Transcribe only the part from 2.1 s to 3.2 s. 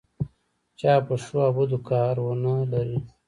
ونه لري.